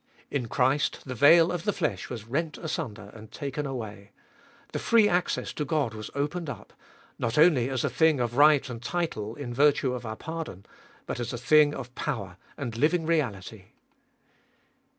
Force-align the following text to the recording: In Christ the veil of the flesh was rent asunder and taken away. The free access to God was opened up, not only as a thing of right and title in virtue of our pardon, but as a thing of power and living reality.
In 0.31 0.47
Christ 0.47 1.01
the 1.05 1.13
veil 1.13 1.51
of 1.51 1.63
the 1.63 1.71
flesh 1.71 2.09
was 2.09 2.25
rent 2.25 2.57
asunder 2.57 3.11
and 3.13 3.31
taken 3.31 3.67
away. 3.67 4.09
The 4.71 4.79
free 4.79 5.07
access 5.07 5.53
to 5.53 5.63
God 5.63 5.93
was 5.93 6.09
opened 6.15 6.49
up, 6.49 6.73
not 7.19 7.37
only 7.37 7.69
as 7.69 7.83
a 7.83 7.89
thing 7.91 8.19
of 8.19 8.35
right 8.35 8.67
and 8.67 8.81
title 8.81 9.35
in 9.35 9.53
virtue 9.53 9.93
of 9.93 10.03
our 10.03 10.15
pardon, 10.17 10.65
but 11.05 11.19
as 11.19 11.33
a 11.33 11.37
thing 11.37 11.75
of 11.75 11.93
power 11.93 12.37
and 12.57 12.75
living 12.75 13.05
reality. 13.05 13.65